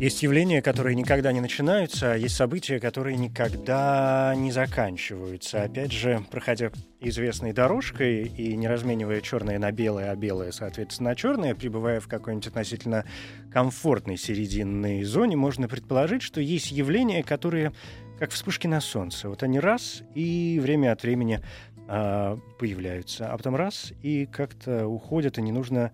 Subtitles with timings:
[0.00, 5.64] Есть явления, которые никогда не начинаются, а есть события, которые никогда не заканчиваются.
[5.64, 6.70] Опять же, проходя
[7.00, 12.06] известной дорожкой и не разменивая черное на белое, а белое, соответственно, на черное, пребывая в
[12.06, 13.04] какой-нибудь относительно
[13.52, 17.72] комфортной серединной зоне, можно предположить, что есть явления, которые
[18.20, 19.28] как вспышки на солнце.
[19.28, 21.40] Вот они раз и время от времени
[21.88, 25.90] а, появляются, а потом раз и как-то уходят, и не нужно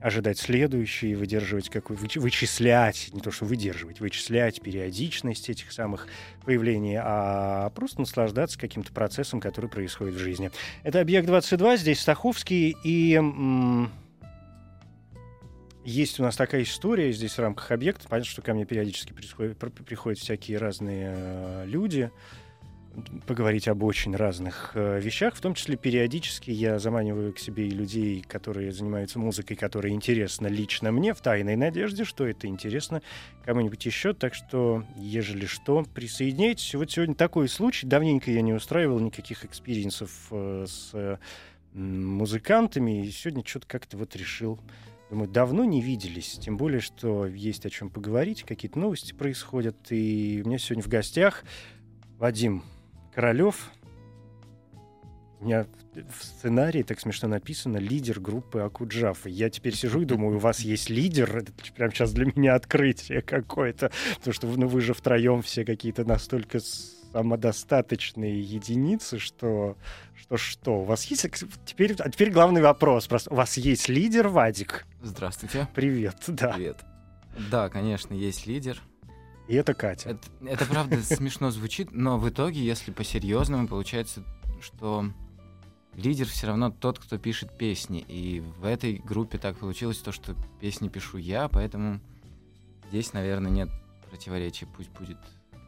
[0.00, 6.08] ожидать следующий, выдерживать какой вычислять, не то что выдерживать, вычислять периодичность этих самых
[6.44, 10.50] появлений, а просто наслаждаться каким-то процессом, который происходит в жизни.
[10.82, 13.90] Это объект 22, здесь Стаховский, и м-
[15.84, 18.08] есть у нас такая история здесь в рамках объекта.
[18.08, 22.10] Понятно, что ко мне периодически приходят, приходят всякие разные э, люди,
[23.26, 25.34] поговорить об очень разных э, вещах.
[25.34, 30.46] В том числе периодически я заманиваю к себе и людей, которые занимаются музыкой, которая интересна
[30.46, 33.02] лично мне, в тайной надежде, что это интересно
[33.44, 34.14] кому-нибудь еще.
[34.14, 36.74] Так что, ежели что, присоединяйтесь.
[36.74, 37.86] Вот сегодня такой случай.
[37.86, 41.18] Давненько я не устраивал никаких experience ов э, с э,
[41.72, 43.06] музыкантами.
[43.06, 44.60] И сегодня что-то как-то вот решил
[45.08, 49.76] Думаю, давно не виделись, тем более, что есть о чем поговорить, какие-то новости происходят.
[49.90, 51.44] И у меня сегодня в гостях
[52.18, 52.64] Вадим
[53.16, 53.70] Королев.
[55.40, 59.24] У меня в сценарии так смешно написано лидер группы Окуджав.
[59.24, 61.34] Я теперь сижу и думаю, у вас есть лидер.
[61.34, 63.90] Это прямо сейчас для меня открытие какое-то.
[64.16, 69.78] Потому что ну, вы же втроем все какие-то настолько самодостаточные единицы, что
[70.14, 70.80] что что.
[70.82, 71.26] У вас есть
[71.64, 73.06] теперь а теперь главный вопрос.
[73.06, 74.86] Просто у вас есть лидер Вадик?
[75.02, 75.66] Здравствуйте.
[75.74, 76.52] Привет, да.
[76.52, 76.84] Привет.
[77.50, 78.82] Да, конечно, есть лидер.
[79.48, 80.10] И это Катя.
[80.10, 84.22] Это, это правда смешно звучит, но в итоге, если по-серьезному, получается,
[84.60, 85.06] что
[85.94, 88.04] лидер все равно тот, кто пишет песни.
[88.08, 92.00] И в этой группе так получилось то, что песни пишу я, поэтому
[92.88, 93.68] здесь, наверное, нет
[94.10, 94.66] противоречия.
[94.76, 95.18] Пусть будет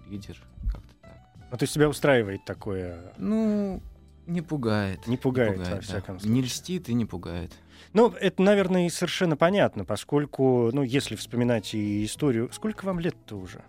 [0.09, 0.37] лидер,
[0.73, 1.19] как-то так.
[1.51, 3.13] Ну, то есть тебя устраивает такое?
[3.17, 3.83] Ну,
[4.27, 5.07] не пугает.
[5.07, 5.81] Не пугает, не пугает во да.
[5.81, 6.35] всяком случае.
[6.35, 7.53] Не льстит и не пугает.
[7.93, 12.51] Ну, это, наверное, и совершенно понятно, поскольку, ну, если вспоминать и историю...
[12.53, 13.63] Сколько вам лет-то уже?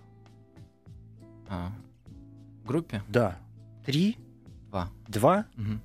[1.47, 1.71] А,
[2.65, 3.01] группе?
[3.07, 3.39] Да.
[3.85, 4.17] Три?
[4.69, 4.89] Два.
[5.07, 5.45] Два?
[5.57, 5.79] Угу.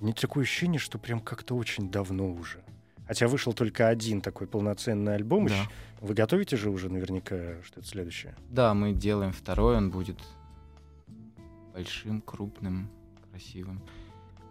[0.00, 2.62] Мне такое ощущение, что прям как-то очень давно уже.
[3.06, 5.48] Хотя вышел только один такой полноценный альбом.
[5.48, 5.54] Да.
[6.00, 8.34] Вы готовите же уже наверняка что-то следующее?
[8.48, 10.18] Да, мы делаем второй, он будет
[11.74, 12.88] большим, крупным,
[13.30, 13.82] красивым.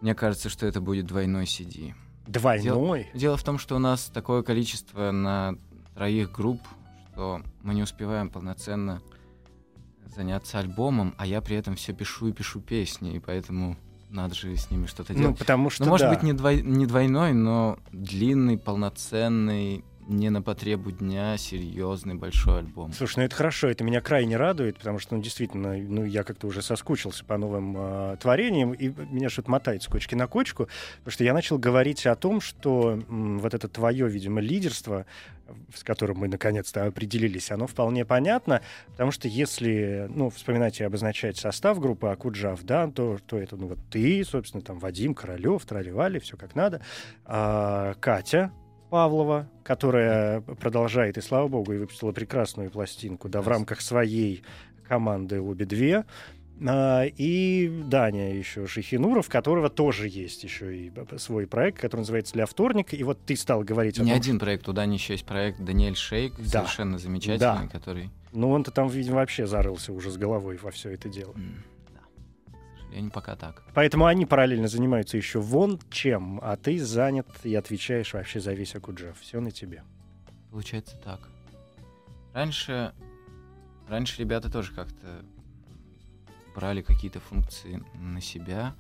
[0.02, 1.94] Мне кажется, что это будет двойной CD.
[2.28, 3.04] Двойной?
[3.04, 5.56] Дело, дело в том, что у нас такое количество на
[5.96, 6.62] троих групп,
[7.12, 9.02] что мы не успеваем полноценно
[10.16, 13.78] заняться альбомом, а я при этом все пишу и пишу песни, и поэтому
[14.10, 15.36] надо же с ними что-то ну, делать.
[15.36, 16.14] Ну, потому что, ну, может да.
[16.14, 22.92] быть, не, двой, не двойной, но длинный, полноценный, не на потребу дня серьезный большой альбом.
[22.94, 26.47] Слушай, ну это хорошо, это меня крайне радует, потому что, ну, действительно, ну, я как-то
[26.47, 30.68] уже соскучился по новым э, творениям, и меня что-то мотает с кочки на кочку,
[30.98, 35.06] потому что я начал говорить о том, что м, вот это твое, видимо, лидерство,
[35.74, 38.62] с которым мы наконец-то определились, оно вполне понятно,
[38.92, 43.68] потому что если, ну, вспоминать и обозначать состав группы Акуджав, да, то, то это, ну,
[43.68, 46.81] вот ты, собственно, там, Вадим Королев, Траливали, все как надо,
[47.25, 48.52] а, Катя,
[48.90, 54.44] Павлова, которая продолжает, и слава богу, и выпустила прекрасную пластинку, да, в рамках своей
[54.88, 56.06] команды обе две.
[56.68, 62.46] А, и Даня еще Шихинуров, которого тоже есть еще и свой проект, который называется «Для
[62.46, 62.96] вторника».
[62.96, 65.62] И вот ты стал говорить о Не том, один проект, у Дани еще есть проект
[65.62, 66.62] «Даниэль Шейк», да.
[66.62, 67.69] совершенно замечательный, да.
[67.72, 68.10] который...
[68.34, 71.31] Ну, он-то там, видимо, вообще зарылся уже с головой во все это дело.
[71.31, 71.69] Mm
[72.89, 73.63] сожалению, пока так.
[73.74, 78.75] Поэтому они параллельно занимаются еще вон чем, а ты занят и отвечаешь вообще за весь
[78.75, 79.19] Акуджев.
[79.19, 79.83] Все на тебе.
[80.51, 81.19] Получается так.
[82.33, 82.94] Раньше,
[83.88, 85.25] раньше ребята тоже как-то
[86.56, 88.75] брали какие-то функции на себя.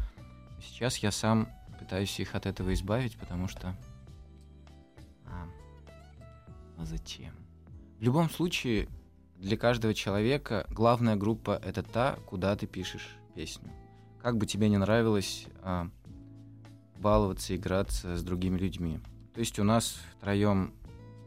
[0.61, 3.75] Сейчас я сам пытаюсь их от этого избавить, потому что...
[5.25, 5.47] А,
[6.77, 7.33] а зачем?
[7.99, 8.87] В любом случае,
[9.37, 13.71] для каждого человека главная группа— это та, куда ты пишешь песню
[14.21, 15.89] как бы тебе не нравилось а,
[16.97, 18.99] баловаться, играться с другими людьми.
[19.33, 20.73] То есть у нас втроем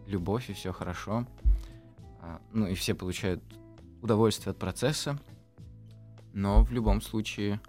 [0.06, 1.26] любовь и все хорошо.
[2.20, 3.42] А, ну и все получают
[4.02, 5.18] удовольствие от процесса,
[6.32, 7.60] но в любом случае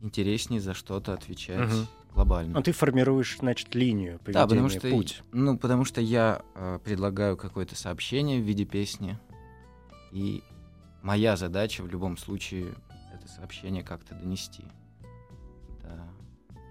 [0.00, 1.86] интереснее за что-то отвечать Мгм.
[2.14, 2.54] глобально.
[2.54, 5.22] Ну, ты формируешь, значит, линию поведения, Да, потому что, путь.
[5.32, 9.18] ну, потому что я э, предлагаю какое-то сообщение в виде песни,
[10.12, 10.42] и
[11.02, 12.74] моя задача в любом случае
[13.34, 14.64] сообщение как-то донести
[15.82, 16.08] до,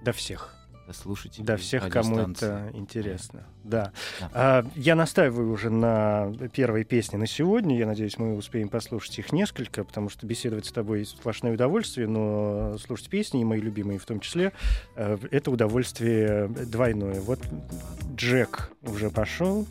[0.06, 0.56] До всех.
[0.88, 1.46] до слушателей.
[1.46, 3.46] До всех, кому это интересно.
[3.64, 3.92] Да.
[4.20, 4.30] Да.
[4.34, 7.78] А, я настаиваю уже на первой песне на сегодня.
[7.78, 12.78] Я надеюсь, мы успеем послушать их несколько, потому что беседовать с тобой сплошное удовольствие, но
[12.78, 14.52] слушать песни, и мои любимые в том числе,
[14.96, 17.22] э, это удовольствие двойное.
[17.22, 17.40] Вот
[18.16, 19.66] Джек уже пошел.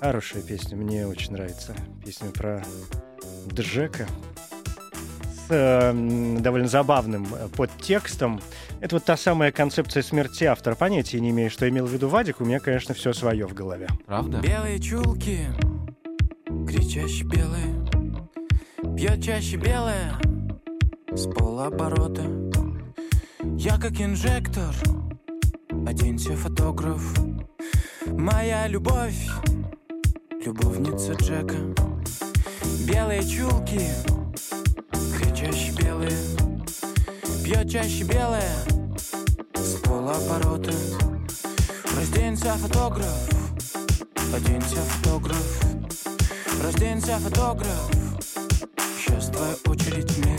[0.00, 1.74] Хорошая песня, мне очень нравится.
[2.04, 2.64] Песня про
[3.52, 4.06] Джека
[5.48, 8.40] с э, довольно забавным э, подтекстом.
[8.80, 10.74] Это вот та самая концепция смерти автора.
[10.74, 12.40] Понятия не имею, что имел в виду Вадик.
[12.40, 13.88] У меня, конечно, все свое в голове.
[14.06, 14.40] Правда?
[14.40, 15.46] Белые чулки,
[16.66, 17.74] кричащие белые,
[18.96, 20.14] Пьет чаще белое
[21.12, 22.22] с полоборота.
[23.56, 24.74] Я как инжектор,
[25.86, 27.02] оденься фотограф.
[28.06, 29.28] Моя любовь,
[30.44, 31.56] любовница Джека.
[32.86, 33.82] Белые чулки,
[35.48, 36.18] кричащие белые,
[37.42, 38.52] Пьет чаще белое.
[39.54, 40.72] С полоборота.
[41.96, 43.28] Разденься фотограф,
[44.34, 45.60] Оденься, фотограф,
[46.62, 47.90] разденься, фотограф.
[48.98, 50.37] Сейчас твоя очередь вместе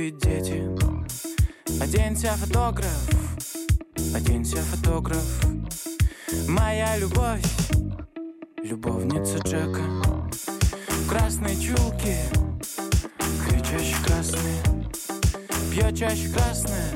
[0.00, 0.64] и дети.
[1.80, 3.08] Оденься, фотограф,
[4.14, 5.44] оденься, фотограф.
[6.48, 7.44] Моя любовь,
[8.62, 9.82] любовница Джека.
[10.88, 12.18] В красной чулке,
[13.46, 14.60] кричащий красный
[15.70, 16.92] Пьет чаще красное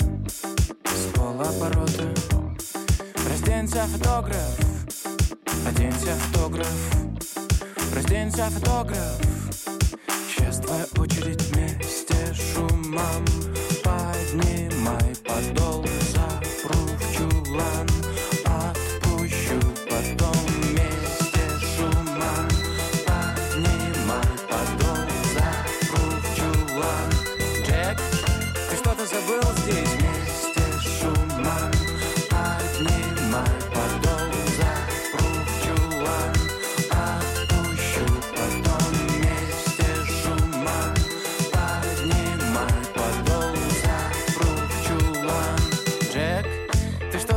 [0.85, 2.13] с полоборота.
[3.29, 4.59] Разденься, фотограф,
[5.67, 6.95] оденься, фотограф.
[7.95, 9.21] Разденься, фотограф.
[10.29, 12.59] Сейчас твоя очередь вместе с
[12.95, 13.54] Mom.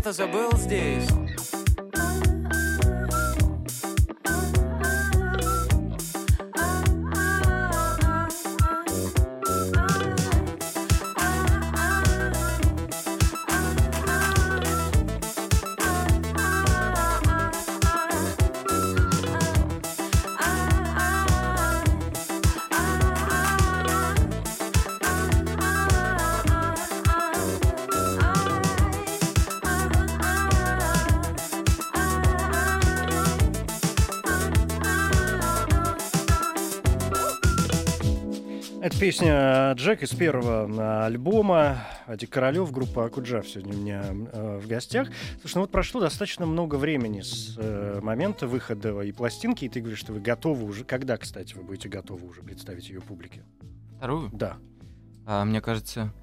[0.08, 1.27] Что-то забыл здесь?
[39.08, 44.68] Песня Джек из первого а, альбома Ади Королев, группа Акуджав сегодня у меня э, в
[44.68, 45.08] гостях.
[45.40, 49.80] Слушай, ну вот прошло достаточно много времени с э, момента выхода и пластинки, и ты
[49.80, 50.84] говоришь, что вы готовы уже.
[50.84, 53.46] Когда, кстати, вы будете готовы уже представить ее публике?
[53.96, 54.30] Вторую?
[54.34, 54.58] Да.
[55.26, 56.14] А, мне кажется,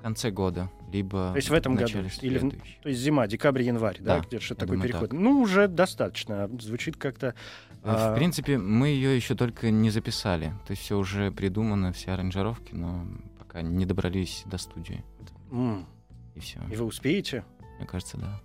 [0.00, 2.00] в конце года, либо То есть в этом году?
[2.22, 2.50] Или в-.
[2.82, 4.18] То есть зима, декабрь, январь, да?
[4.18, 5.10] Да, Где-то такой думаю, переход.
[5.10, 5.18] так.
[5.18, 6.50] Ну, уже достаточно.
[6.60, 7.36] Звучит как-то...
[7.82, 10.52] А, В принципе, мы ее еще только не записали.
[10.66, 13.06] То есть все уже придумано, все аранжировки, но
[13.38, 15.04] пока не добрались до студии.
[15.50, 15.86] м,
[16.34, 16.60] И все.
[16.70, 17.44] И вы успеете?
[17.78, 18.40] Мне кажется, да.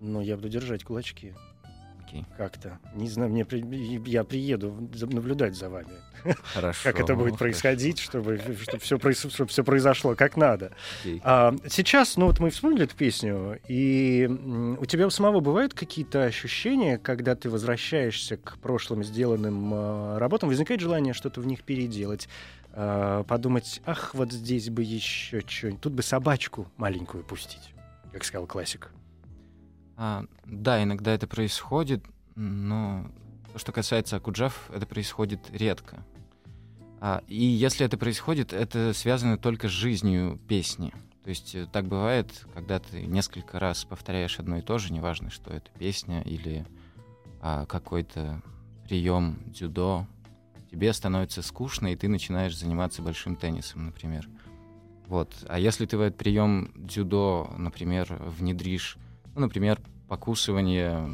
[0.00, 1.34] Ну, я буду держать кулачки.
[2.10, 2.26] Окей.
[2.36, 2.78] как-то.
[2.94, 5.92] Не знаю, мне при- я приеду наблюдать за вами,
[6.54, 6.80] Хорошо.
[6.82, 7.38] как это будет хорошо.
[7.38, 8.98] происходить, чтобы, чтобы, все,
[9.30, 10.72] чтобы все произошло как надо.
[11.00, 11.20] Окей.
[11.24, 14.26] А, сейчас, ну вот мы вспомнили эту песню, и
[14.78, 20.48] у тебя у самого бывают какие-то ощущения, когда ты возвращаешься к прошлым сделанным а, работам,
[20.48, 22.28] возникает желание что-то в них переделать,
[22.72, 27.72] а, подумать, ах, вот здесь бы еще что-нибудь, тут бы собачку маленькую пустить,
[28.12, 28.90] как сказал классик.
[30.02, 32.02] А, да, иногда это происходит,
[32.34, 33.04] но
[33.52, 36.06] то, что касается Акуджав, это происходит редко.
[37.02, 40.94] А, и если это происходит, это связано только с жизнью песни.
[41.22, 45.28] То есть э, так бывает, когда ты несколько раз повторяешь одно и то же, неважно,
[45.28, 46.66] что это песня или
[47.42, 48.40] а, какой-то
[48.88, 50.06] прием дзюдо,
[50.70, 54.30] тебе становится скучно, и ты начинаешь заниматься большим теннисом, например.
[55.08, 55.44] Вот.
[55.46, 58.96] А если ты в этот прием дзюдо, например, внедришь
[59.40, 61.08] ну, например, покусывание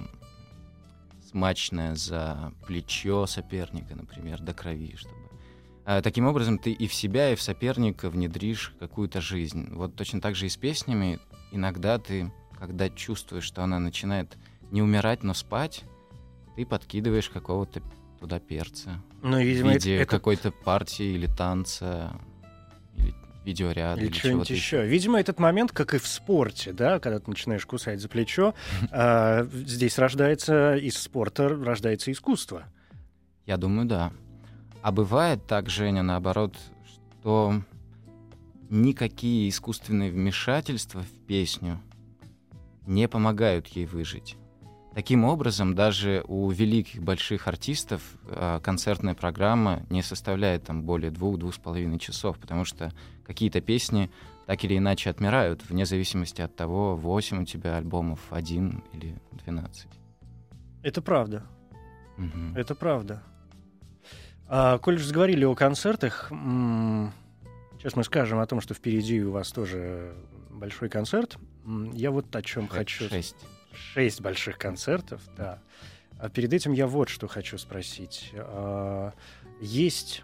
[1.31, 5.15] смачное за плечо соперника, например, до крови, чтобы.
[5.85, 9.69] А, таким образом, ты и в себя, и в соперника внедришь какую-то жизнь.
[9.73, 11.21] Вот точно так же и с песнями.
[11.53, 14.37] Иногда ты, когда чувствуешь, что она начинает
[14.73, 15.85] не умирать, но спать,
[16.57, 17.81] ты подкидываешь какого-то
[18.19, 19.01] туда перца.
[19.23, 22.19] Ну, В видимо, это, виде это- какой-то партии или танца,
[23.47, 24.87] или видеоряда, или или, что-нибудь еще.
[24.87, 28.55] Видимо, этот момент, как и в спорте, да, когда ты начинаешь кусать за плечо,
[28.91, 32.65] а, здесь рождается из спорта рождается искусство.
[33.47, 34.13] Я думаю, да.
[34.83, 36.57] А бывает так, Женя, наоборот,
[37.21, 37.63] что
[38.69, 41.81] никакие искусственные вмешательства в песню
[42.87, 44.37] не помогают ей выжить.
[44.97, 51.55] Таким образом, даже у великих больших артистов а, концертная программа не составляет там более двух-двух
[51.55, 52.91] с половиной часов, потому что
[53.27, 54.11] какие-то песни
[54.47, 59.87] так или иначе отмирают, вне зависимости от того, 8 у тебя альбомов, один или 12.
[60.83, 61.43] Это правда.
[62.17, 62.57] Мгм.
[62.57, 63.23] Это правда.
[64.49, 69.53] А, коль же заговорили о концертах, сейчас мы скажем о том, что впереди у вас
[69.53, 70.15] тоже
[70.49, 71.37] большой концерт.
[71.93, 73.11] Я вот о чем хочу.
[73.11, 73.37] Шесть.
[73.77, 75.61] Шесть больших концертов, да.
[76.19, 78.31] А перед этим я вот что хочу спросить.
[78.35, 79.13] А,
[79.61, 80.23] Есть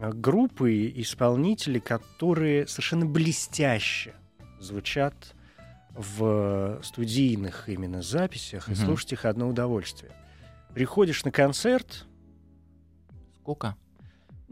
[0.00, 4.14] группы, исполнители, которые совершенно блестяще
[4.60, 5.34] звучат
[5.90, 8.80] в студийных именно записях, и Мгм.
[8.84, 10.12] слушать их одно удовольствие.
[10.74, 12.06] Приходишь на концерт,
[13.40, 13.76] Сколько?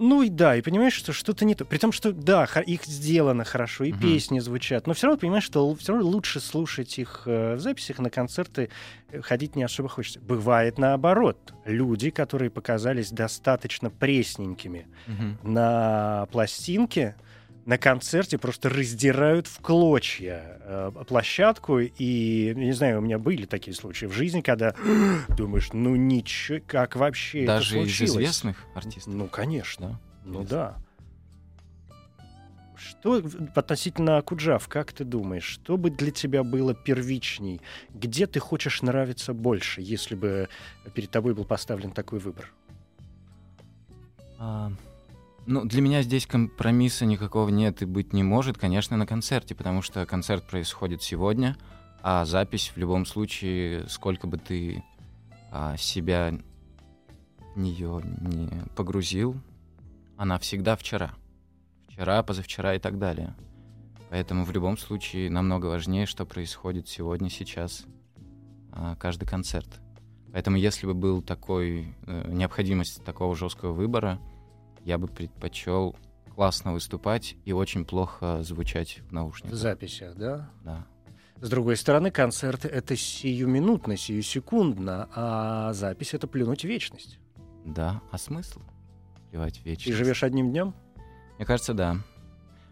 [0.02, 1.64] Ну и да, и понимаешь, что что-то не то.
[1.64, 4.00] При том, что да, их сделано хорошо, и Мгм.
[4.00, 7.98] песни звучат, но все равно понимаешь, что все равно лучше слушать их э, в записях,
[7.98, 8.68] на концерты
[9.10, 10.20] э, ходить не особо хочется.
[10.20, 11.54] Бывает наоборот.
[11.64, 15.38] Люди, которые показались достаточно пресненькими Мгм.
[15.42, 17.16] на пластинке,
[17.64, 21.78] на концерте просто раздирают в клочья э, площадку.
[21.78, 24.74] И, я не знаю, у меня были такие случаи в жизни, когда
[25.36, 28.10] думаешь, ну ничего, как вообще Даже это из случилось?
[28.12, 29.14] известных артистов.
[29.14, 30.00] Ну, конечно.
[30.24, 30.30] Да?
[30.30, 30.76] Ну да.
[32.76, 33.22] Что
[33.54, 37.60] относительно Акуджав, как ты думаешь, что бы для тебя было первичней?
[37.90, 40.48] Где ты хочешь нравиться больше, если бы
[40.92, 42.52] перед тобой был поставлен такой выбор?
[44.38, 44.72] А,
[45.46, 49.82] ну, для меня здесь компромисса никакого нет и быть не может, конечно, на концерте, потому
[49.82, 51.56] что концерт происходит сегодня,
[52.02, 54.84] а запись в любом случае, сколько бы ты
[55.50, 56.32] а, себя
[57.54, 59.36] в нее не погрузил,
[60.16, 61.12] она всегда вчера.
[61.88, 63.34] Вчера, позавчера и так далее.
[64.10, 67.84] Поэтому в любом случае намного важнее, что происходит сегодня, сейчас,
[68.70, 69.80] а, каждый концерт.
[70.32, 74.18] Поэтому если бы был такой э, необходимость такого жесткого выбора,
[74.84, 75.96] я бы предпочел
[76.34, 79.54] классно выступать и очень плохо звучать в В наушниках.
[79.58, 80.50] записях, да?
[80.64, 80.86] Да.
[81.40, 87.18] С другой стороны, концерт— это сиюминутно, сиюсекундно, а запись— это плюнуть в вечность.
[87.64, 88.60] Да, а смысл?
[89.30, 89.96] Плевать в Ты вечность.
[89.96, 90.74] живешь одним днем?
[91.38, 91.96] Мне кажется, да.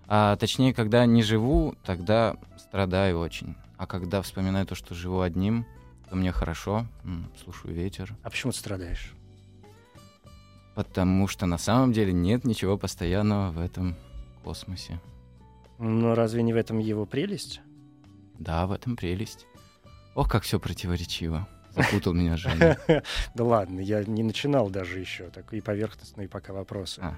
[0.07, 3.57] А точнее, когда не живу, тогда страдаю очень.
[3.76, 5.67] А когда вспоминаю то, что живу одним,
[6.09, 6.87] то мне хорошо,
[7.43, 8.17] слушаю ветер.
[8.23, 9.14] А почему ты страдаешь?
[10.75, 13.97] Потому что на самом деле нет ничего постоянного в этом
[14.45, 15.00] космосе.
[15.79, 17.61] Но разве не в этом его прелесть?
[18.39, 19.47] Да, в этом прелесть.
[20.15, 21.49] Ох, как все противоречиво.
[21.71, 22.79] Запутал меня Женя.
[23.35, 25.31] Да ладно, я не начинал даже еще.
[25.31, 27.00] Такие поверхностные пока вопросы.
[27.00, 27.17] А.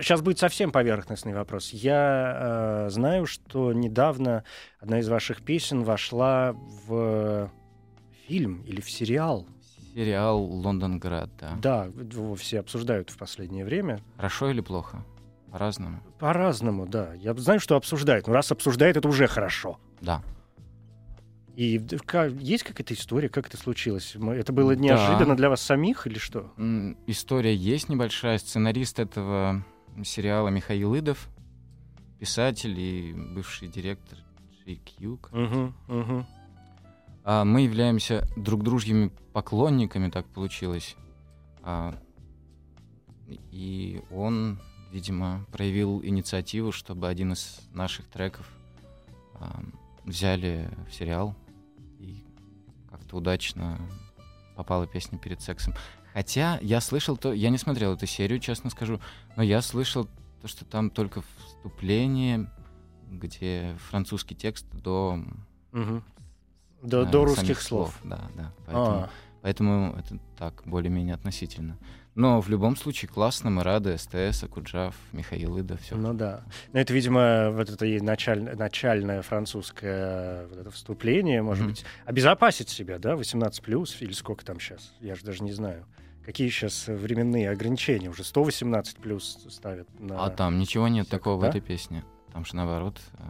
[0.00, 1.70] Сейчас будет совсем поверхностный вопрос.
[1.70, 4.44] Я э, знаю, что недавно
[4.80, 6.52] одна из ваших песен вошла
[6.86, 7.50] в
[8.26, 9.46] фильм или в сериал.
[9.94, 11.56] Сериал «Лондонград», да.
[11.60, 14.00] Да, его все обсуждают в последнее время.
[14.16, 15.04] Хорошо или плохо?
[15.50, 16.00] По-разному.
[16.18, 17.12] По-разному, да.
[17.14, 18.26] Я знаю, что обсуждают.
[18.26, 19.78] Но раз обсуждают, это уже хорошо.
[20.00, 20.22] Да.
[21.56, 21.78] И
[22.40, 24.16] есть какая-то история, как это случилось?
[24.16, 24.80] Это было Да.
[24.80, 26.50] неожиданно для вас самих или что?
[27.06, 28.38] История есть небольшая.
[28.38, 29.62] Сценарист этого
[30.02, 31.28] сериала Михаил Идов,
[32.18, 34.18] писатель и бывший директор
[34.66, 35.18] GQ.
[35.32, 36.26] Мгм, мгм.
[37.24, 40.96] А мы являемся друг дружьими поклонниками, так получилось.
[41.62, 41.94] А,
[43.28, 44.60] и он,
[44.90, 48.48] видимо, проявил инициативу, чтобы один из наших треков
[49.34, 49.62] а,
[50.04, 51.36] взяли в сериал.
[52.00, 52.24] И
[52.90, 53.78] как-то удачно
[54.56, 55.74] попала песня перед сексом.
[56.12, 59.00] Хотя я слышал то, я не смотрел эту серию, честно скажу,
[59.36, 60.08] но я слышал
[60.42, 62.50] то, что там только вступление,
[63.10, 65.22] где французский текст до
[65.70, 66.04] Мгм.
[66.82, 67.98] До, э, до русских слов.
[68.04, 68.52] Да, да.
[68.66, 69.10] Поэтому, А,
[69.42, 71.78] поэтому это так, более-менее относительно.
[72.14, 73.96] Но в любом случае классно, мы рады.
[73.96, 75.96] СТС, Акуджав, Михаил Ида, все.
[75.96, 76.42] ну да.
[76.74, 81.70] Но это, видимо, вот это и началь- начальное французское вот это вступление, может Мгм.
[81.72, 85.86] быть, обезопасить себя, да, 18 плюс или сколько там сейчас, я же даже не знаю.
[86.24, 88.08] Какие сейчас временные ограничения?
[88.10, 91.46] Уже 118 плюс ставят на А там ничего нет всяко, такого да?
[91.46, 92.04] в этой песне.
[92.32, 93.22] Там же наоборот э,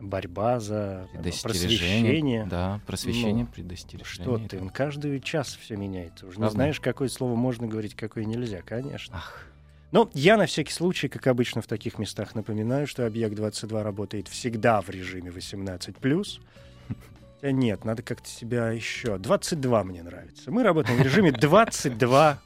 [0.00, 1.78] борьба за предостережение.
[1.78, 2.46] просвещение.
[2.46, 4.04] Да, просвещение, Ну, предостережение.
[4.24, 6.26] Что ты, он каждый час все меняется.
[6.26, 6.54] Уже не Правда?
[6.54, 9.16] знаешь, какое слово можно говорить, какое нельзя, конечно.
[9.16, 9.46] Ах,
[9.92, 14.28] Но я на всякий случай, как обычно в таких местах, напоминаю, что объект 22 работает
[14.28, 15.94] всегда в режиме 18+.
[17.40, 19.18] Хотя нет, надо как-то себя еще...
[19.18, 20.50] 22 мне нравится.
[20.50, 22.36] Мы работаем в режиме 22+.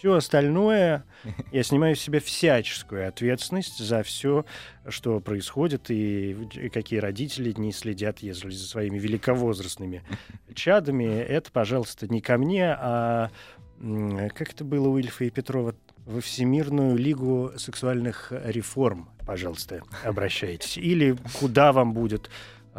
[0.00, 1.04] Все остальное
[1.52, 4.46] я снимаю с себя всяческую ответственность за все,
[4.88, 10.02] что происходит, и, и какие родители не следят, если за своими великовозрастными
[10.54, 11.04] чадами.
[11.04, 13.30] Это, пожалуйста, не ко мне, а
[13.78, 15.74] как это было у Ильфа и Петрова
[16.06, 20.78] во Всемирную лигу сексуальных реформ, пожалуйста, обращайтесь.
[20.78, 22.30] Или куда вам будет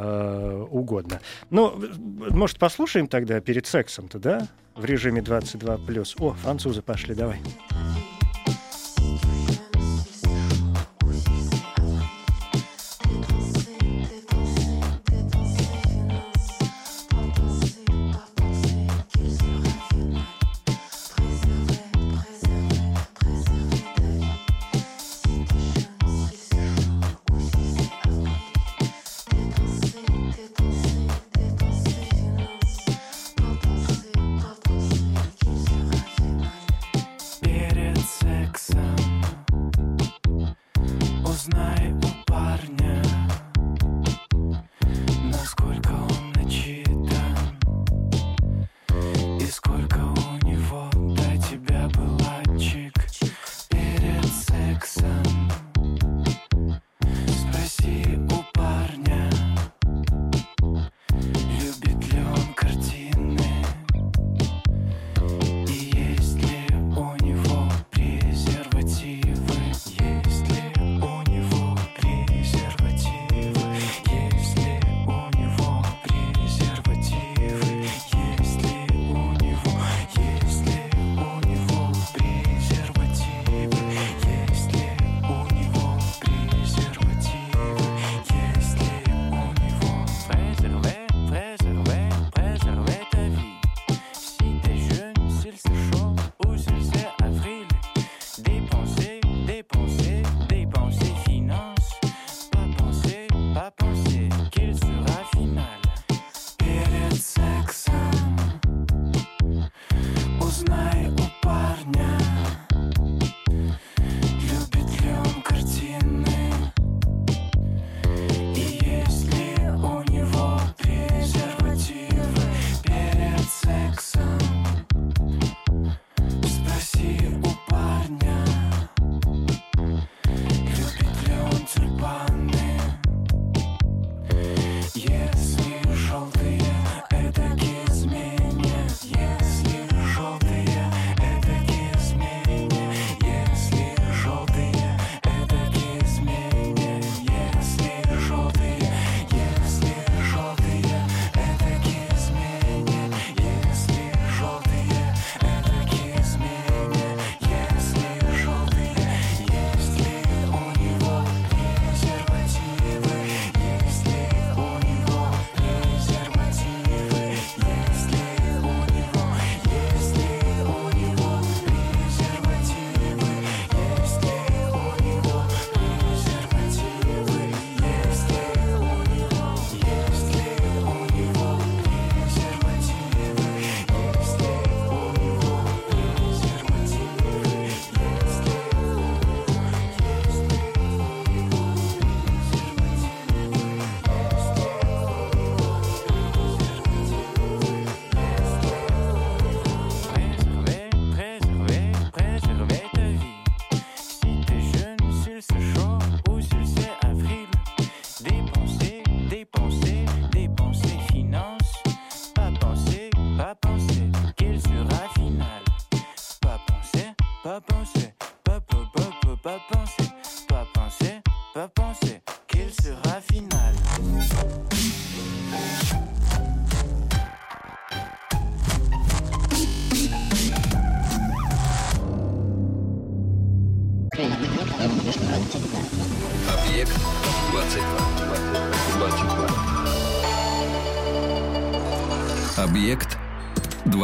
[0.02, 1.20] э, угодно.
[1.50, 1.82] Ну,
[2.30, 4.48] может, послушаем тогда перед сексом-то, да?
[4.76, 6.16] В режиме 22+.
[6.20, 7.40] О, французы пошли, давай.
[7.40, 7.91] Перед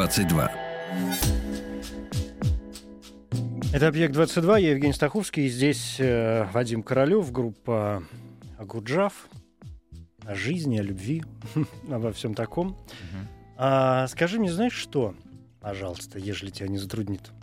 [0.07, 0.51] 22.
[3.73, 8.03] Это «Объект 22», я Евгений Стаховский, и здесь э, Вадим Королёв, группа
[8.57, 9.27] Агуджав,
[10.25, 11.25] о жизни, о любви,
[11.91, 12.69] обо всем таком.
[12.69, 13.27] Мгм.
[13.57, 15.13] А, скажи мне, знаешь что,
[15.59, 17.33] пожалуйста, ежели тебя не затруднит?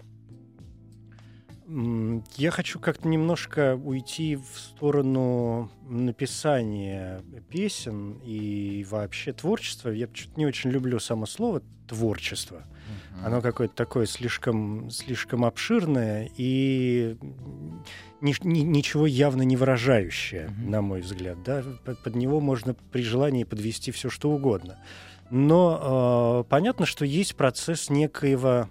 [2.37, 9.91] Я хочу как-то немножко уйти в сторону написания песен и вообще творчества.
[9.91, 12.65] Я что-то не очень люблю само слово «творчество».
[13.17, 13.27] Мгм.
[13.27, 17.17] Оно какое-то такое слишком, слишком обширное и
[18.21, 20.71] ни- ни- ничего явно не выражающее, Мгм.
[20.71, 21.43] на мой взгляд.
[21.43, 21.65] Да?
[21.85, 24.79] Под, под него можно при желании подвести все, что угодно.
[25.31, 28.69] Но э, понятно, что есть процесс некоего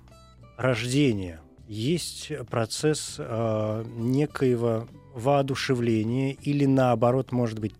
[0.55, 1.41] рождения,
[1.73, 7.73] есть процесс э, некоего воодушевления или, наоборот, может быть,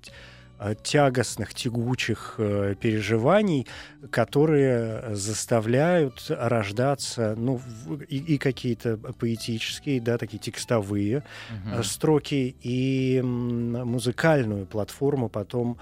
[0.60, 3.68] э, тягостных, тягучих э, переживаний,
[4.10, 7.62] которые заставляют рождаться ну,
[8.08, 11.24] и, и какие-то поэтические, да, такие текстовые
[11.66, 15.78] э, строки, и музыкальную платформу потом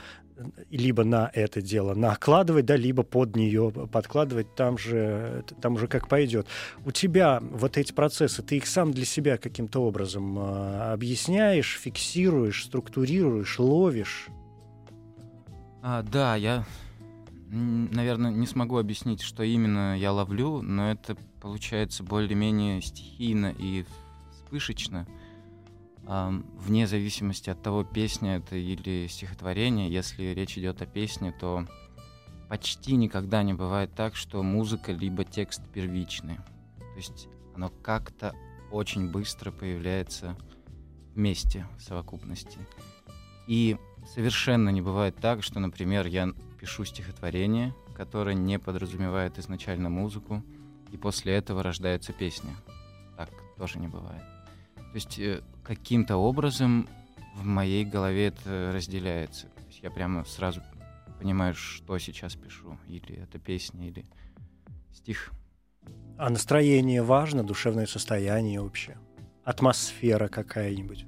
[0.69, 6.07] либо на это дело накладывать, да, либо под нее подкладывать там же, там уже как
[6.07, 6.47] пойдет.
[6.85, 12.65] У тебя вот эти процессы, ты их сам для себя каким-то образом э, объясняешь, фиксируешь,
[12.65, 14.27] структурируешь, ловишь?
[15.81, 16.65] А, да, я,
[17.49, 23.85] наверное, не смогу объяснить, что именно я ловлю, но это получается более-менее стихийно и
[24.31, 25.20] вспышечно, Ам,
[26.11, 29.91] вне зависимости от того, песня это или стихотворение.
[29.91, 31.65] Если речь идет о песне, то
[32.49, 36.37] почти никогда не бывает так, что музыка либо текст первичны.
[36.77, 38.35] То есть оно как-то
[38.71, 40.35] очень быстро появляется
[41.15, 42.59] вместе, в совокупности.
[43.47, 43.77] И
[44.13, 50.43] совершенно не бывает так, что, например, я пишу стихотворение, которое не подразумевает изначально музыку,
[50.91, 52.51] и после этого рождается песня.
[53.15, 54.30] Так тоже не бывает.
[54.91, 56.87] То есть э, каким-то образом
[57.35, 59.47] в моей голове это разделяется.
[59.47, 60.61] То есть я прямо сразу
[61.19, 62.77] понимаю, что сейчас пишу.
[62.87, 64.05] Или это песня, или
[64.91, 65.31] стих.
[66.17, 68.97] А настроение важно, душевное состояние вообще?
[69.43, 71.05] Атмосфера какая-нибудь?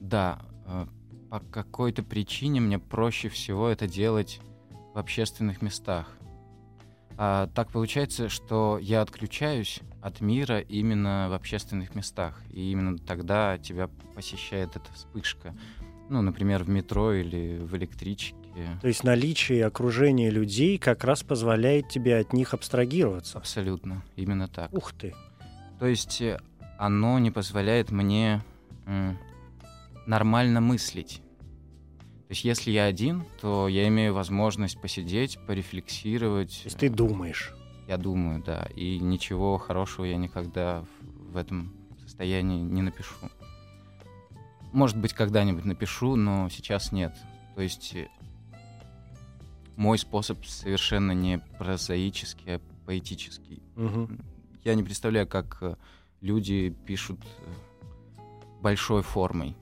[0.00, 0.86] Да, э,
[1.30, 4.40] по какой-то причине мне проще всего это делать
[4.94, 6.18] в общественных местах.
[7.16, 12.40] А, так получается, что я отключаюсь от мира именно в общественных местах.
[12.50, 15.54] И именно тогда тебя посещает эта вспышка.
[16.08, 18.34] Ну, например, в метро или в электричке.
[18.80, 23.38] То есть наличие окружения людей как раз позволяет тебе от них абстрагироваться.
[23.38, 24.72] Абсолютно, именно так.
[24.72, 25.14] Ух ты.
[25.78, 26.38] То есть э,
[26.78, 28.42] оно не позволяет мне
[30.06, 31.22] нормально мыслить.
[32.26, 36.60] То есть если я один, то я имею возможность посидеть, порефлексировать.
[36.62, 37.52] То есть ты думаешь.
[37.86, 38.66] Я думаю, да.
[38.74, 43.14] И ничего хорошего я никогда в, этом состоянии не напишу.
[44.72, 47.14] Может быть, когда-нибудь напишу, но сейчас нет.
[47.54, 48.08] То есть э,
[49.76, 53.62] мой способ совершенно не прозаический, а поэтический.
[53.76, 54.18] Мгм.
[54.64, 55.76] Я не представляю, как э,
[56.22, 57.52] люди пишут э,
[58.62, 59.54] большой формой.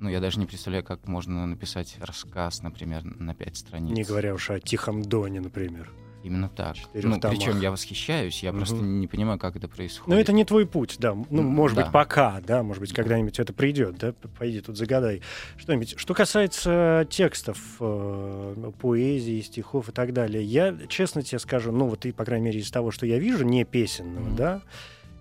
[0.00, 3.96] Ну, я даже не представляю, как можно написать рассказ, например, на пять страниц.
[3.96, 5.90] Не говоря уж о Тихом Доне, например.
[6.22, 6.76] Именно так.
[6.92, 8.58] Ну, причем я восхищаюсь, я Мгм.
[8.58, 10.08] просто не понимаю, как это происходит.
[10.08, 11.14] Но это не твой путь, да.
[11.30, 11.84] Ну, может да.
[11.84, 14.12] быть, пока, да, может быть, когда-нибудь это придет, да.
[14.36, 15.22] Пойди тут загадай
[15.56, 15.94] что-нибудь.
[15.96, 22.04] Что касается текстов, э, поэзии, стихов и так далее, я честно тебе скажу, ну, вот
[22.06, 24.36] и, по крайней мере, из того, что я вижу, не песенного, Мгм.
[24.36, 24.62] да,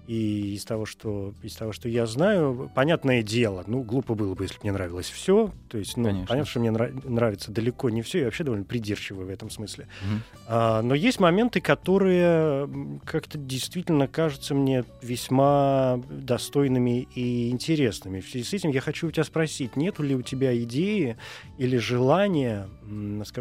[0.08, 4.44] и из того, что, из того, что я знаю, понятное дело, ну, глупо было бы,
[4.44, 5.52] если бы мне нравилось все.
[5.68, 6.28] То есть, ну, Конечно.
[6.28, 9.88] понятно, что мне нра- нравится далеко не все, я вообще довольно придирчивый в этом смысле.
[10.04, 10.22] Мгм.
[10.48, 12.70] А, но есть моменты, которые
[13.04, 18.22] как-то действительно кажутся мне весьма достойными и интересными.
[18.22, 21.18] В связи с этим я хочу у тебя спросить, нету ли у тебя идеи
[21.58, 22.68] или желания,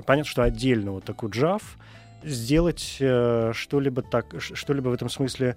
[0.06, 1.78] понятно, что отдельно вот такой джав,
[2.22, 5.56] сделать э, что-либо так, что-либо в этом смысле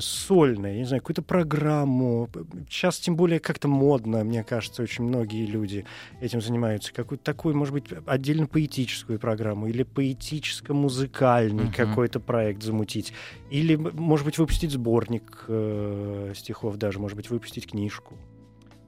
[0.00, 2.28] сольное, я не знаю, какую-то программу.
[2.68, 5.84] Сейчас тем более как-то модно, мне кажется, очень многие люди
[6.20, 6.92] этим занимаются.
[6.92, 11.72] Какую-то такую, может быть, отдельно поэтическую программу или поэтическо-музыкальный Мгм.
[11.72, 13.12] какой-то проект замутить.
[13.50, 18.14] Или, может быть, выпустить сборник э, стихов даже, может быть, выпустить книжку.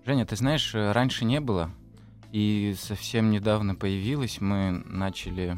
[0.04, 1.70] Женя, ты знаешь, э, раньше не было,
[2.32, 4.40] и совсем недавно появилось.
[4.40, 5.56] Мы начали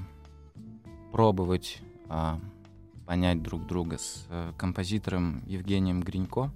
[1.12, 2.40] пробовать а,
[3.10, 6.52] понять друг друга с э, композитором Евгением Гринько.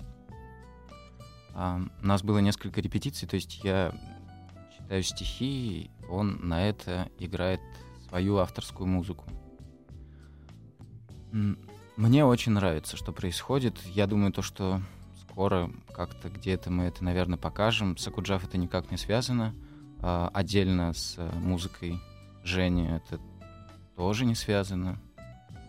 [1.52, 3.92] А, у нас было несколько репетиций, то есть я
[4.78, 7.60] читаю стихи, он на это играет
[8.06, 9.24] свою авторскую музыку.
[11.96, 13.82] Мне очень нравится, что происходит.
[13.86, 14.80] Я думаю, то, что
[15.22, 17.96] скоро как-то где-то мы это, наверное, покажем.
[17.96, 19.56] С Акуджав это никак не связано.
[19.98, 21.98] А, отдельно с э, музыкой
[22.44, 23.18] Жени это
[23.96, 25.00] тоже не связано.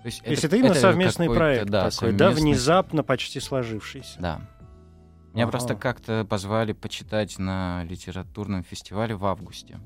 [0.05, 4.19] То есть, То есть это именно совместный проект да, такой, да, внезапно почти сложившийся.
[4.19, 4.41] Да.
[5.33, 5.51] Меня Ага.
[5.53, 9.79] просто как-то позвали почитать на литературном фестивале в августе.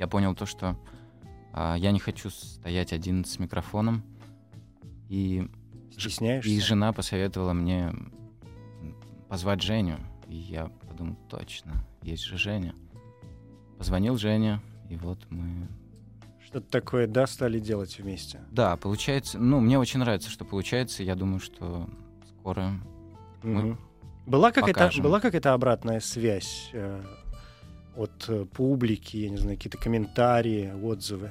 [0.00, 0.76] Я понял то, что
[1.52, 4.02] а, я не хочу стоять один с микрофоном.
[5.08, 5.48] И,
[5.92, 6.50] Стесняешься?
[6.50, 7.94] и жена посоветовала мне
[9.28, 9.98] позвать Женю.
[10.26, 12.74] И я подумал, точно, есть же Женя.
[13.78, 15.68] Позвонил Женя, и вот мы...
[16.56, 18.40] Что-то такое, да, стали делать вместе.
[18.50, 21.02] Да, получается, ну, мне очень нравится, что получается.
[21.02, 21.86] Я думаю, что
[22.40, 22.72] скоро
[23.42, 23.78] Мы Мгм.
[24.24, 27.02] Была какая-то, была какая-то обратная связь э,
[27.94, 31.30] от э, публики, я не знаю, какие-то комментарии, отзывы?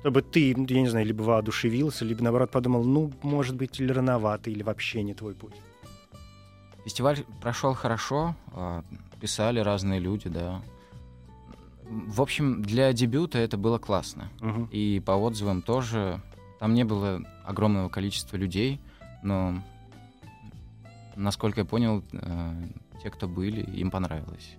[0.00, 4.50] Чтобы ты, я не знаю, либо воодушевился, либо наоборот подумал, ну, может быть, или рановато,
[4.50, 5.54] или вообще не твой путь.
[6.84, 8.82] Фестиваль прошел хорошо, а,
[9.20, 10.62] писали разные люди, да.
[11.88, 14.28] В общем, для дебюта это было классно.
[14.40, 14.68] Мгм.
[14.72, 16.20] И по отзывам тоже.
[16.58, 18.80] Там не было огромного количества людей,
[19.22, 19.62] но,
[21.14, 22.68] насколько я понял, э,
[23.02, 24.56] те, кто были, им понравилось.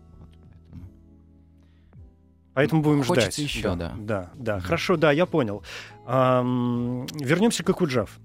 [2.54, 2.82] Поэтому.
[2.82, 3.38] Будем Хочется ждать.
[3.38, 3.94] еще, да.
[3.98, 4.60] Да, да.
[4.60, 5.64] Хорошо, да, я понял.
[6.06, 8.20] Ам, вернемся к Акуджав.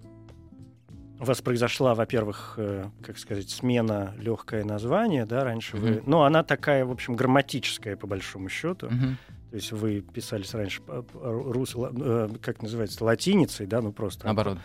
[1.22, 5.90] У вас произошла, во-первых, э, как сказать, смена легкое название, да, раньше вы...
[5.92, 6.02] Мгм.
[6.06, 8.88] Ну, она такая, в общем, грамматическая, по большому счету.
[8.90, 9.18] Мгм.
[9.50, 10.82] То есть вы писались раньше,
[11.14, 14.24] рус, э, как называется, латиницей, да, ну просто...
[14.24, 14.58] Наоборот.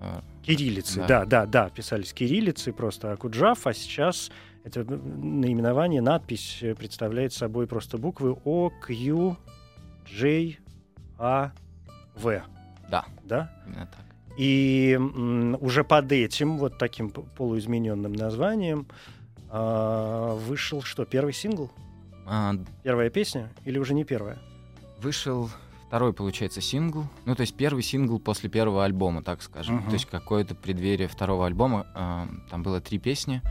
[0.00, 1.24] э, Кириллицей, Да.
[1.24, 4.32] да, да, да, писались кириллицей, просто Акуджав, а сейчас
[4.64, 9.36] это наименование, надпись э, представляет собой просто буквы О, Q,
[10.08, 10.56] J,
[11.18, 11.52] А,
[12.16, 12.42] В.
[12.90, 13.04] Да.
[13.22, 13.52] Да?
[13.68, 14.09] Именно так.
[14.36, 14.98] И
[15.60, 18.86] уже под этим, вот таким полуизмененным названием,
[19.48, 21.70] а, вышел что, первый сингл?
[22.26, 24.38] А, Первая песня или уже не первая?
[25.02, 25.50] Вышел
[25.88, 27.04] второй, получается, сингл.
[27.24, 29.76] Ну, то есть первый сингл после первого альбома, так скажем.
[29.76, 29.86] Мгм.
[29.86, 31.86] То есть какое-то преддверие второго альбома.
[31.94, 33.42] А, Там было три песни.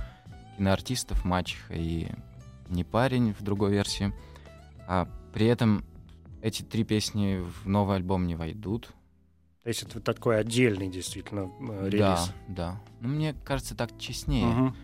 [0.58, 2.08] Киноартистов, Мачеха и
[2.70, 4.14] Не парень в другой версии.
[4.88, 5.84] А при этом
[6.42, 8.90] эти три песни в новый альбом не войдут.
[9.64, 12.32] То есть это такой отдельный действительно э, Да, релиз.
[12.48, 12.82] да.
[13.02, 14.46] Ну, мне кажется, так честнее.
[14.46, 14.76] Мгм.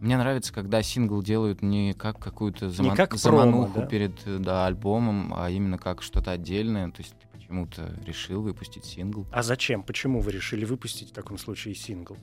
[0.00, 3.86] Мне нравится, когда сингл делают не как какую-то зама- как промо, замануху да?
[3.86, 6.90] перед э, да, альбомом, а именно как что-то отдельное.
[6.90, 9.26] То есть ты почему-то решил выпустить сингл.
[9.32, 9.82] А зачем?
[9.82, 12.16] Почему вы решили выпустить в таком случае сингл?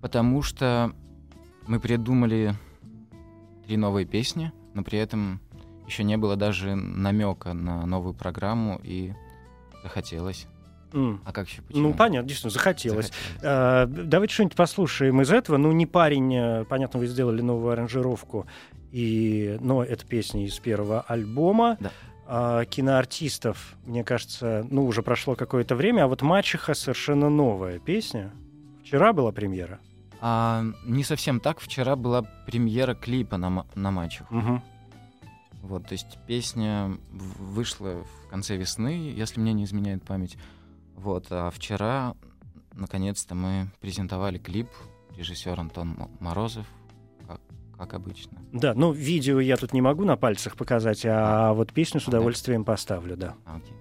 [0.00, 0.94] Потому что
[1.66, 2.54] мы придумали
[3.66, 5.40] три новые песни, но при этом
[5.86, 9.12] еще не было даже намека на новую программу, и
[9.82, 10.46] захотелось.
[10.94, 11.20] М.
[11.24, 11.88] А как еще почему?
[11.88, 13.06] Ну, понятно, действительно, захотелось.
[13.06, 13.40] Захотелось.
[13.42, 15.56] А, давайте что-нибудь послушаем из этого.
[15.56, 18.46] Ну, не парень, э, понятно, вы сделали новую аранжировку,
[18.92, 21.76] и, но это песни из первого альбома.
[21.80, 21.90] Да.
[22.26, 28.32] А, киноартистов, мне кажется, ну, уже прошло какое-то время, а вот «Мачеха» совершенно новая песня.
[28.82, 29.80] Вчера была премьера.
[30.20, 31.60] А, не совсем так.
[31.60, 34.30] Вчера была премьера клипа на, на матчах.
[34.30, 34.62] Мгм.
[35.62, 40.36] Вот, то есть песня вышла в конце весны, если мне не изменяет память.
[40.94, 42.14] Вот, а вчера,
[42.74, 44.68] наконец-то, мы презентовали клип
[45.16, 46.66] режиссер Антон Мо- Морозов,
[47.26, 47.40] как,
[47.76, 48.38] как обычно.
[48.52, 52.64] Да, ну, видео я тут не могу на пальцах показать, а вот песню с удовольствием
[52.64, 53.34] поставлю, да.
[53.44, 53.74] А, окей.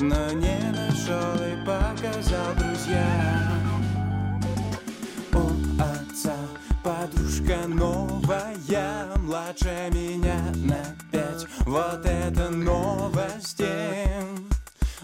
[0.00, 3.84] Но не нашел и показал друзьям.
[5.32, 6.34] У отца
[6.82, 11.46] подружка новая, младше меня на пять.
[11.66, 13.68] Вот это новости.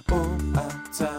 [0.09, 0.21] У
[0.57, 1.11] отца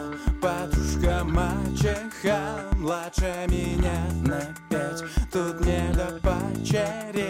[0.42, 5.04] подружка мачеха, младше меня на пять.
[5.32, 7.28] Тут не до почерец.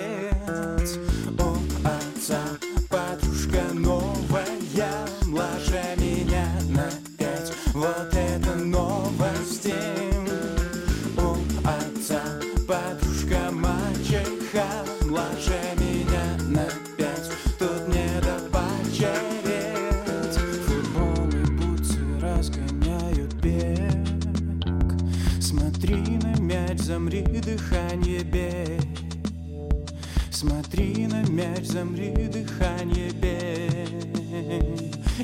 [27.17, 28.79] Замри, дыхание бей.
[30.31, 33.87] Смотри на мяч, замри, дыхание бей.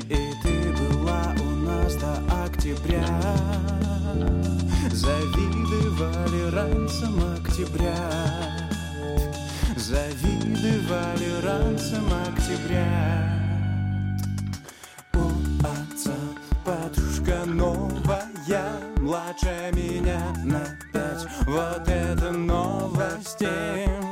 [0.08, 3.06] И ты была у нас до октября.
[4.90, 7.96] Завидовали ранцем октября.
[9.76, 13.40] Завидовали ранцем октября.
[15.14, 15.28] У
[15.60, 16.16] отца
[16.64, 20.83] подружка новая, младше меня на.
[21.42, 24.03] Вот это новости.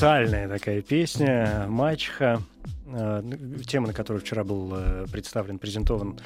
[0.00, 2.42] Остросоциальная такая песня «Мачеха»,
[2.84, 3.22] э,
[3.66, 6.20] тема, на которую вчера был э, представлен, презентован,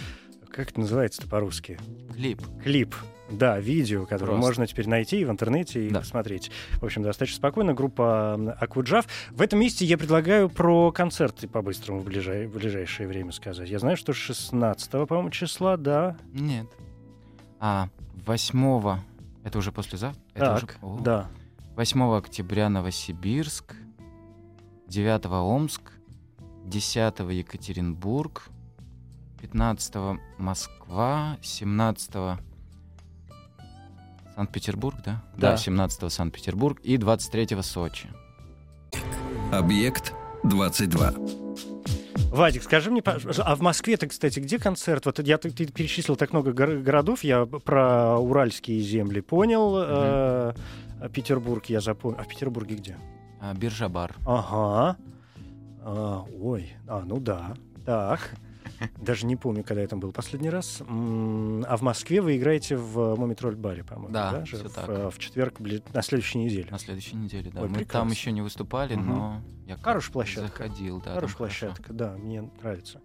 [0.51, 1.79] как это называется-то по-русски?
[2.12, 2.43] Клип.
[2.64, 2.97] Клип.
[3.31, 4.41] Да, видео, которое Просто.
[4.49, 6.01] можно теперь найти в интернете и Да.
[6.01, 6.51] посмотреть.
[6.81, 7.73] В общем, достаточно спокойно.
[7.73, 9.07] Группа Акуджав.
[9.31, 13.68] В этом месте я предлагаю про концерты по-быстрому в, ближай- в ближайшее время сказать.
[13.71, 16.16] Я знаю, что 16 по-моему, числа, да.
[16.33, 16.66] Нет.
[17.61, 17.89] А,
[18.27, 18.99] 8
[19.45, 20.21] это уже послезавтра?
[20.35, 20.99] Это уже- так, О.
[21.01, 21.29] да.
[21.77, 23.75] 8 октября Новосибирск,
[24.89, 25.83] 9 Омск,
[26.66, 28.49] 10 Екатеринбург,
[29.41, 29.95] 15
[30.39, 32.39] Москва, 17
[34.37, 35.23] Санкт-Петербург, да?
[35.37, 35.53] Да.
[35.53, 38.09] Да, 17 Санкт-Петербург и 23 Сочи.
[39.53, 40.12] Объект
[40.45, 41.14] 22.
[42.31, 45.05] Вадик, скажи мне, а в Москве-то, кстати, где концерт?
[45.07, 50.55] Вот я ты, ты перечислил так много гор- городов, я про уральские земли понял, а
[51.09, 52.18] Петербург я запомнил.
[52.20, 52.96] А в Петербурге где?
[53.40, 54.14] А, Биржа-бар.
[54.26, 54.96] Ага.
[55.82, 57.55] А, ой, а, ну да.
[57.86, 58.34] Так.
[58.98, 60.80] Даже не помню, когда я там был последний раз.
[60.82, 64.12] А в Москве вы играете в Момитроль баре, по-моему.
[64.12, 64.57] Да, же?
[64.57, 64.88] всё в, так.
[64.88, 65.55] э, в четверг,
[65.92, 66.68] на следующей неделе.
[66.70, 67.62] На следующей неделе, да.
[67.62, 68.01] Ой, Мы прекрасно.
[68.01, 69.07] там еще не выступали, Мгм.
[69.09, 70.48] но я Хорошая площадка.
[70.64, 71.14] заходил, да.
[71.14, 71.36] Хорошая там хорошо.
[71.36, 73.01] площадка, да, мне нравится.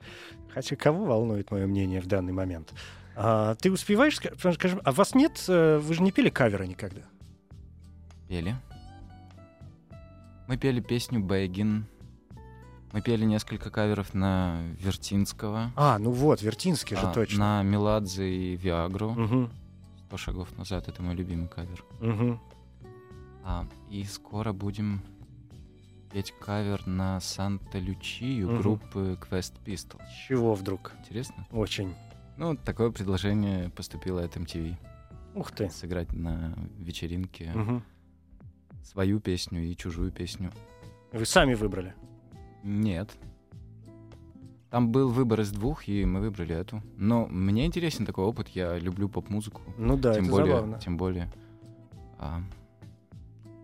[0.53, 2.73] Хотя кого волнует мое мнение в данный момент?
[3.17, 7.01] А, ты успеваешь, ска- скажем, а вас нет, э, вы же не пели каверы никогда?
[8.27, 8.55] Пели.
[10.47, 11.85] Мы пели песню «Бэггин».
[12.91, 15.71] Мы пели несколько каверов на Вертинского.
[15.75, 17.39] А, ну вот, Вертинский же а, точно.
[17.39, 19.11] На Меладзе и Виагру.
[19.11, 19.51] Мгм,
[20.07, 21.83] «Сто шагов назад»— это мой любимый кавер.
[21.99, 22.39] мгм.
[23.43, 25.01] А, и скоро будем
[26.11, 28.61] петь кавер на Санта-Лючию Мгм.
[28.61, 30.01] группы Quest Pistols.
[30.07, 30.93] С Чего вдруг?
[30.99, 31.45] Интересно?
[31.51, 31.93] Очень.
[32.37, 34.77] Ну, такое предложение поступило от MTV.
[35.35, 35.69] Ух ты.
[35.69, 37.83] Сыграть на вечеринке Мгм.
[38.85, 40.51] Свою песню и чужую песню.
[41.11, 41.93] Вы сами выбрали.
[42.63, 43.11] Нет.
[44.69, 46.81] Там был выбор из двух, и мы выбрали эту.
[46.97, 48.49] Но мне интересен такой опыт.
[48.49, 49.61] Я люблю поп-музыку.
[49.77, 50.79] Ну да, тем это более, забавно.
[50.79, 51.31] тем более
[52.17, 52.41] а,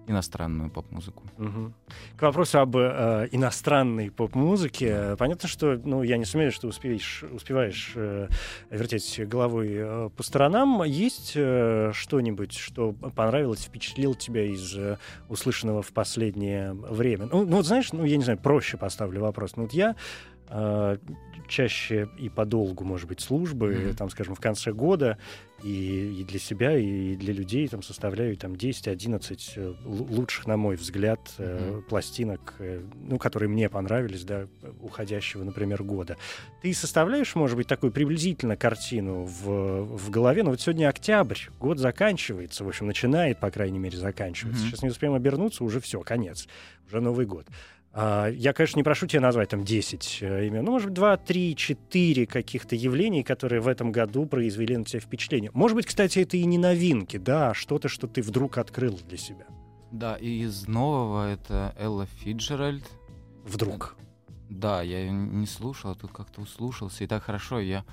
[0.07, 1.23] иностранную поп-музыку.
[1.37, 1.73] Мгм.
[2.17, 5.15] К вопросу об э, иностранной поп-музыке.
[5.17, 8.27] Понятно, что ну, я не сомневаюсь, что успеешь, успеваешь э,
[8.69, 10.83] вертеть головой э, по сторонам.
[10.83, 14.97] Есть э, что-нибудь, что понравилось, впечатлило тебя из э,
[15.29, 17.27] услышанного в последнее время?
[17.31, 19.55] Ну, ну, вот знаешь, ну, я не знаю, проще поставлю вопрос.
[19.55, 19.95] Ну, вот я
[21.47, 23.93] чаще и подолгу, может быть, службы, Мгм.
[23.95, 25.17] там, скажем, в конце года,
[25.63, 30.55] и, и для себя, и для людей там составляю там 10-11 э, лу- лучших, на
[30.57, 31.83] мой взгляд, Мгм.
[31.83, 34.47] пластинок, э, ну, которые мне понравились, да,
[34.81, 36.15] уходящего, например, года.
[36.61, 40.43] Ты составляешь, может быть, такую приблизительно картину в, в голове?
[40.43, 44.61] Ну, вот сегодня октябрь, год заканчивается, в общем, начинает, по крайней мере, заканчиваться.
[44.61, 44.69] Мгм.
[44.71, 46.47] Сейчас не успеем обернуться, уже все, конец,
[46.87, 47.45] уже Новый год.
[47.93, 51.17] А, Я, конечно, не прошу тебя назвать там 10 э, имен, ну, может быть, 2,
[51.17, 55.51] 3, 4 каких-то явлений, которые в этом году произвели на тебя впечатление.
[55.53, 59.17] Может быть, кстати, это и не новинки, да, а что-то, что ты вдруг открыл для
[59.17, 59.45] себя.
[59.91, 62.85] Да, и из нового это Элла Фиджеральд.
[63.43, 63.97] Вдруг.
[64.49, 67.03] Да, я ее не слушал, а тут как-то услушался.
[67.03, 67.83] И так хорошо, я,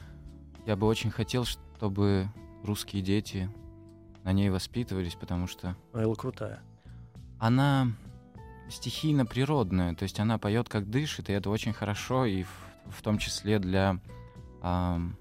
[0.64, 2.28] я бы очень хотел, чтобы
[2.62, 3.50] русские дети
[4.22, 6.60] на ней воспитывались, потому что Элла крутая.
[7.38, 7.88] она
[8.70, 12.50] стихийно природная, то есть она поет как дышит, и это очень хорошо, и в,
[12.90, 14.00] в том числе для
[14.62, 15.16] ам,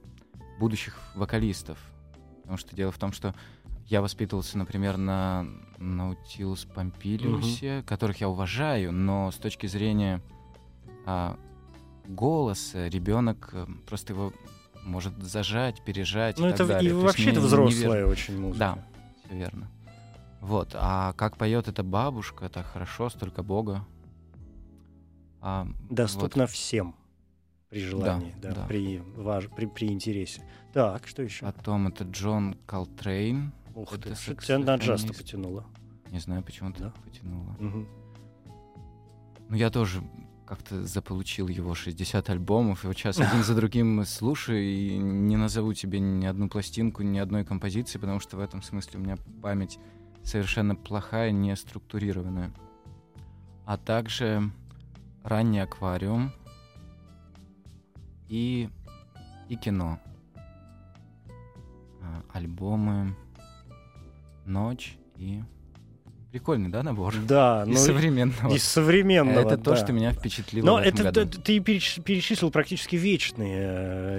[0.59, 1.77] будущих вокалистов.
[2.41, 3.35] Потому что дело в том, что
[3.87, 5.45] я воспитывался, например, на
[5.77, 10.21] Наутилус Помпилиусе, которых я уважаю, но с точки зрения
[11.05, 11.37] а,
[12.05, 14.33] голоса ребенок э, просто его
[14.83, 16.37] может зажать, пережать.
[16.39, 16.91] Ну, и это и далее.
[16.91, 18.59] Есть вообще это взрослая очень музыка.
[18.59, 18.85] Да,
[19.25, 19.69] все верно.
[20.41, 20.71] Вот.
[20.75, 23.85] А как поет эта бабушка, так хорошо, столько Бога.
[25.41, 26.95] А, Доступно всем
[27.69, 28.65] при желании, да, да.
[28.65, 30.41] При, важ- при, при интересе.
[30.73, 31.45] Так, что еще?
[31.45, 31.55] вот.
[31.55, 33.51] Потом это Джон Колтрейн.
[33.75, 35.65] Ух это ты, что тебя на джаз-то потянуло.
[36.11, 36.93] Не знаю, почему ты Да?
[37.03, 37.55] потянула.
[37.59, 37.87] Мгм.
[39.49, 40.01] Ну, я тоже
[40.45, 45.73] как-то заполучил его 60 альбомов, и вот сейчас один за другим слушаю, и не назову
[45.73, 49.77] тебе ни одну пластинку, ни одной композиции, потому что в этом смысле у меня память
[50.23, 52.51] совершенно плохая, не структурированная.
[53.65, 54.51] А также
[55.23, 56.31] ранний аквариум
[58.27, 58.69] и,
[59.49, 59.99] и кино.
[62.01, 63.15] А, Альбомы
[64.45, 65.43] «Ночь» и...
[66.31, 67.13] Прикольный, да, набор?
[67.25, 68.53] Да, Из ну современного.
[68.53, 69.39] из современного.
[69.47, 69.75] Это то, да.
[69.77, 71.25] что меня впечатлило Но это году.
[71.25, 73.57] ты переч- перечислил практически вечные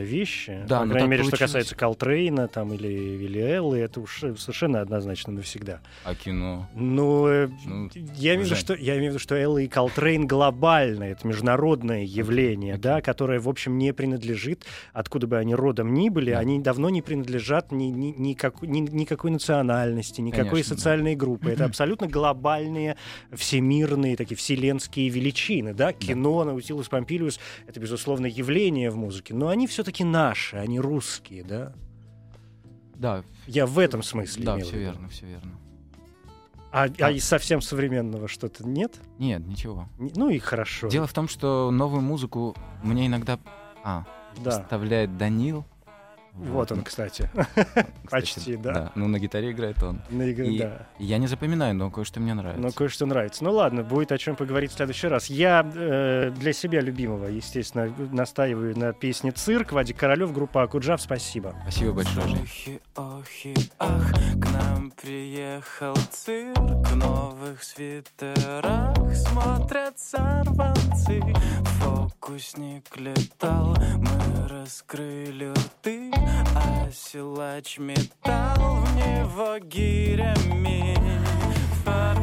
[0.01, 0.65] э, вещи.
[0.67, 1.51] Да, По но крайней мере, что получилось.
[1.53, 5.81] касается Колтрейна там, или, или Эллы, это уж совершенно однозначно навсегда.
[6.05, 6.67] А кино?
[6.75, 9.69] Ну, э, Ну, я, имею в виду, что, я имею в виду, что Элла и
[9.69, 12.83] Колтрейн глобальное, это международное явление, окей.
[12.85, 16.39] да, которое, в общем, не принадлежит, откуда бы они родом ни были, Да.
[16.39, 20.79] они давно не принадлежат ни, ни, никак- ни- никакой национальности, никакой Конечно, да.
[20.79, 21.51] социальной группы.
[21.51, 22.97] Это абсолютно глобальные,
[23.33, 29.67] всемирные, такие вселенские величины, да, кино, Наутилус Помпилиус, это, безусловно, явление в музыке, но они
[29.67, 31.73] все-таки наши, они русские, да.
[32.95, 35.59] да, Я в этом смысле да, все верно, все верно.
[36.71, 37.11] А, а А.
[37.11, 39.01] из совсем современного что-то нет?
[39.19, 39.89] Нет, ничего.
[39.99, 40.89] Ну и хорошо.
[40.89, 43.39] Дело в том, что новую музыку мне иногда...
[43.83, 44.05] А,
[44.37, 44.51] Да.
[44.51, 45.65] Вставляет Данил.
[46.39, 47.29] Вот он, кстати.
[47.35, 48.93] Кстати, Почти, да.
[48.95, 50.01] Ну, на гитаре играет он.
[50.09, 50.87] На игре, И да.
[50.99, 52.63] Я не запоминаю, но кое-что мне нравится.
[52.63, 53.45] Но кое-что нравится.
[53.45, 55.27] Ну ладно, будет о чем поговорить в следующий раз.
[55.27, 59.73] Я э, для себя любимого, естественно, настаиваю на песне «Цирк».
[59.73, 61.01] Вадик Королев, группа Окуджав.
[61.03, 61.55] Спасибо.
[61.63, 62.81] Спасибо большое, Жень.
[63.79, 71.23] Ах, к нам приехал цирк В новых свитерах смотрят сорванцы.
[71.81, 76.11] Фокусник летал, мы раскрыли рты
[76.55, 80.97] А силач метал в него гирями.
[81.85, 82.19] Фар,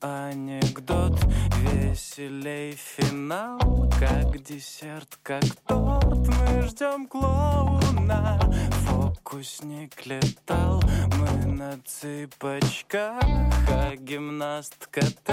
[0.00, 1.18] Анекдот,
[1.58, 6.28] веселей финал, как десерт, как торт.
[6.28, 8.38] Мы ждем клоуна,
[8.86, 10.82] фокусник летал,
[11.18, 15.32] мы на цыпочках, а гимнастка-то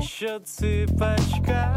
[0.00, 1.76] еще цыпочка.